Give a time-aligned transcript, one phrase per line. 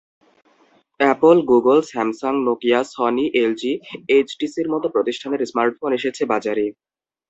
[0.99, 3.73] Apple, Google, Samsung, Nokia, Sony, LG,
[4.07, 6.65] এইচটিসির মতো প্রতিষ্ঠানের স্মার্টফোন এসেছে বাজারে।